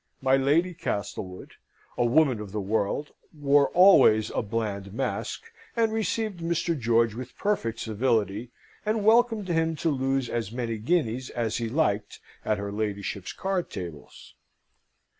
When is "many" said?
10.51-10.79